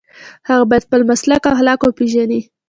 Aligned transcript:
هغه 0.49 0.63
باید 0.69 0.85
خپل 0.87 1.01
مسلک 1.11 1.41
او 1.45 1.53
اخلاق 1.55 1.79
وپيژني. 1.83 2.41